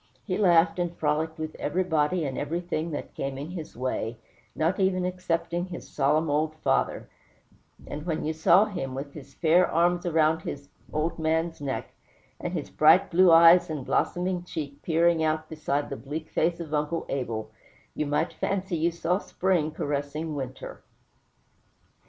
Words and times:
He 0.25 0.35
laughed 0.35 0.79
and 0.79 0.97
frolicked 0.97 1.37
with 1.37 1.53
everybody 1.59 2.25
and 2.25 2.35
everything 2.35 2.89
that 2.89 3.13
came 3.13 3.37
in 3.37 3.51
his 3.51 3.77
way, 3.77 4.17
not 4.55 4.79
even 4.79 5.05
excepting 5.05 5.65
his 5.65 5.87
solemn 5.87 6.27
old 6.27 6.55
father; 6.55 7.07
and 7.85 8.03
when 8.07 8.23
you 8.25 8.33
saw 8.33 8.65
him, 8.65 8.95
with 8.95 9.13
his 9.13 9.35
fair 9.35 9.69
arms 9.69 10.07
around 10.07 10.41
the 10.41 10.59
old 10.91 11.19
man's 11.19 11.61
neck, 11.61 11.93
and 12.39 12.53
his 12.53 12.71
bright 12.71 13.11
blue 13.11 13.29
eyes 13.31 13.69
and 13.69 13.85
blooming 13.85 14.41
cheek 14.43 14.81
peering 14.81 15.23
out 15.23 15.47
beside 15.49 15.91
the 15.91 15.95
bleak 15.97 16.31
face 16.31 16.59
of 16.59 16.73
Uncle 16.73 17.05
Abel, 17.07 17.51
you 17.93 18.07
might 18.07 18.33
fancy 18.33 18.75
you 18.77 18.89
saw 18.89 19.19
spring 19.19 19.69
caressing 19.71 20.33
winter. 20.33 20.81